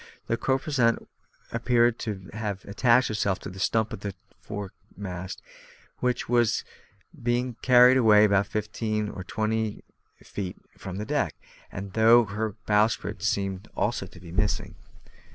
The 0.25 0.35
corposant 0.35 1.05
appeared 1.51 1.99
to 1.99 2.31
have 2.33 2.65
attached 2.65 3.11
itself 3.11 3.37
to 3.41 3.51
the 3.51 3.59
stump 3.59 3.93
of 3.93 4.01
her 4.01 4.13
foremast, 4.39 5.43
which 5.99 6.23
had 6.23 6.47
been 7.21 7.53
carried 7.61 7.97
away 7.97 8.23
about 8.23 8.47
fifteen 8.47 9.09
or 9.09 9.23
twenty 9.23 9.83
feet 10.25 10.57
from 10.75 10.95
the 10.97 11.05
deck, 11.05 11.35
and 11.71 11.89
I 11.91 12.01
thought 12.01 12.25
her 12.31 12.55
bowsprit 12.65 13.21
seemed 13.21 13.67
also 13.75 14.07
to 14.07 14.19
be 14.19 14.31
missing. 14.31 14.73